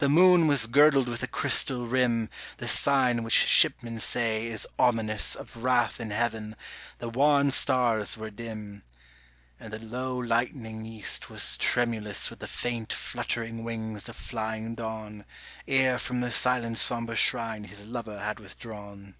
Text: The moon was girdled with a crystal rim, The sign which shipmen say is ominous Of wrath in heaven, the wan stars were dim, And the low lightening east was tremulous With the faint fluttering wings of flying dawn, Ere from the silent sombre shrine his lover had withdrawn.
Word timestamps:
The 0.00 0.10
moon 0.10 0.46
was 0.46 0.66
girdled 0.66 1.08
with 1.08 1.22
a 1.22 1.26
crystal 1.26 1.86
rim, 1.86 2.28
The 2.58 2.68
sign 2.68 3.22
which 3.22 3.46
shipmen 3.48 3.98
say 3.98 4.44
is 4.48 4.68
ominous 4.78 5.34
Of 5.34 5.62
wrath 5.64 5.98
in 5.98 6.10
heaven, 6.10 6.56
the 6.98 7.08
wan 7.08 7.50
stars 7.50 8.18
were 8.18 8.28
dim, 8.28 8.82
And 9.58 9.72
the 9.72 9.78
low 9.82 10.14
lightening 10.18 10.84
east 10.84 11.30
was 11.30 11.56
tremulous 11.56 12.28
With 12.28 12.40
the 12.40 12.46
faint 12.46 12.92
fluttering 12.92 13.64
wings 13.64 14.10
of 14.10 14.16
flying 14.16 14.74
dawn, 14.74 15.24
Ere 15.66 15.98
from 15.98 16.20
the 16.20 16.30
silent 16.30 16.76
sombre 16.78 17.16
shrine 17.16 17.64
his 17.64 17.86
lover 17.86 18.18
had 18.20 18.40
withdrawn. 18.40 19.14